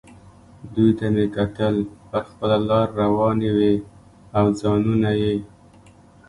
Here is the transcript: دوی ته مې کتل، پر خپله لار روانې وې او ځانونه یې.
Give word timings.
دوی 0.73 0.91
ته 0.97 1.05
مې 1.13 1.25
کتل، 1.35 1.75
پر 2.09 2.21
خپله 2.31 2.57
لار 2.69 2.87
روانې 3.01 3.49
وې 3.57 3.73
او 4.37 4.45
ځانونه 4.61 5.09
یې. 5.21 5.35